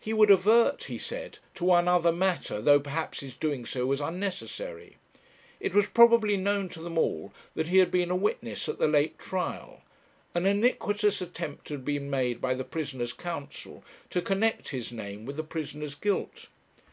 'He 0.00 0.12
would 0.12 0.28
advert,' 0.32 0.82
he 0.86 0.98
said, 0.98 1.38
'to 1.54 1.64
one 1.64 1.86
other 1.86 2.10
matter, 2.10 2.60
though, 2.60 2.80
perhaps, 2.80 3.20
his 3.20 3.36
doing 3.36 3.64
so 3.64 3.86
was 3.86 4.00
unnecessary. 4.00 4.96
It 5.60 5.72
was 5.72 5.86
probably 5.86 6.36
known 6.36 6.68
to 6.70 6.80
them 6.80 6.98
all 6.98 7.32
that 7.54 7.68
he 7.68 7.78
had 7.78 7.92
been 7.92 8.10
a 8.10 8.16
witness 8.16 8.68
at 8.68 8.80
the 8.80 8.88
late 8.88 9.20
trial; 9.20 9.82
an 10.34 10.46
iniquitous 10.46 11.22
attempt 11.22 11.68
had 11.68 11.84
been 11.84 12.10
made 12.10 12.40
by 12.40 12.54
the 12.54 12.64
prisoner's 12.64 13.12
counsel 13.12 13.84
to 14.10 14.20
connect 14.20 14.70
his 14.70 14.90
name 14.90 15.24
with 15.26 15.36
the 15.36 15.44
prisoner's 15.44 15.94
guilt. 15.94 16.48